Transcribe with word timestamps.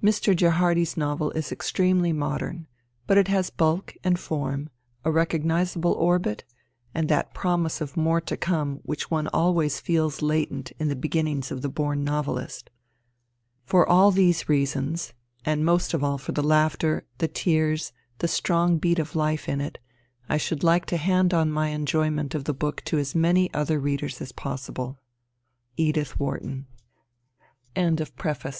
Mr. 0.00 0.36
Gerhardi's 0.36 0.96
novel 0.96 1.32
is 1.32 1.50
extremely 1.50 2.12
modern; 2.12 2.68
but 3.08 3.18
it 3.18 3.26
has 3.26 3.50
bulk 3.50 3.96
and 4.04 4.16
form, 4.16 4.70
a 5.04 5.10
recognizable 5.10 5.94
orbit, 5.94 6.44
and 6.94 7.08
that 7.08 7.34
promise 7.34 7.80
of 7.80 7.96
more 7.96 8.20
to 8.20 8.36
come 8.36 8.76
which 8.84 9.10
one 9.10 9.26
always 9.32 9.80
feels 9.80 10.22
latent 10.22 10.70
in 10.78 10.86
the 10.86 10.94
begin 10.94 11.26
nings 11.26 11.50
of 11.50 11.60
the 11.60 11.68
born 11.68 12.04
novelist. 12.04 12.70
For 13.64 13.84
all 13.84 14.12
these 14.12 14.48
reasons— 14.48 15.12
and 15.44 15.64
most 15.64 15.92
of 15.92 16.04
all 16.04 16.18
for 16.18 16.30
the 16.30 16.40
laughter, 16.44 17.04
the 17.18 17.26
tears, 17.26 17.92
the 18.18 18.28
strong 18.28 18.78
beat 18.78 19.00
of 19.00 19.16
life 19.16 19.48
in 19.48 19.60
it— 19.60 19.80
I 20.28 20.36
should 20.36 20.62
like 20.62 20.86
to 20.86 20.96
hand 20.96 21.34
on 21.34 21.50
my 21.50 21.70
enjoyment 21.70 22.32
of 22.32 22.44
the 22.44 22.54
book 22.54 22.82
to 22.84 22.98
as 22.98 23.16
many 23.16 23.52
other 23.52 23.80
readers 23.80 24.22